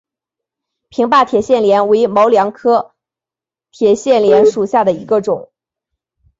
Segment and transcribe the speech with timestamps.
[0.89, 2.95] 平坝铁线莲为毛茛科
[3.69, 5.51] 铁线莲属下的一个种。